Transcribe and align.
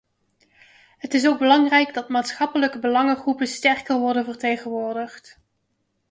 Het 0.97 1.13
is 1.13 1.27
ook 1.27 1.39
belangrijk 1.39 1.93
dat 1.93 2.09
maatschappelijke 2.09 2.79
belangengroepen 2.79 3.47
sterker 3.47 3.97
worden 3.99 4.25
vertegenwoordigd. 4.25 5.39